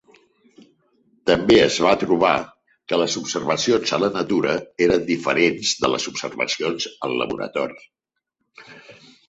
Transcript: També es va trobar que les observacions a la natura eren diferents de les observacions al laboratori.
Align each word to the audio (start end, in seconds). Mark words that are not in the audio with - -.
També 1.29 1.57
es 1.65 1.75
va 1.87 1.91
trobar 2.03 2.31
que 2.93 2.99
les 3.01 3.17
observacions 3.21 3.93
a 3.99 4.01
la 4.05 4.11
natura 4.17 4.57
eren 4.87 5.07
diferents 5.13 5.77
de 5.85 5.93
les 5.95 6.11
observacions 6.15 6.91
al 7.09 7.17
laboratori. 7.23 7.89